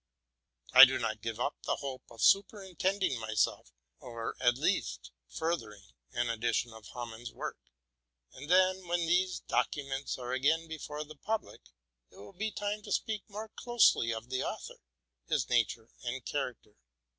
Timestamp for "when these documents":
8.87-10.17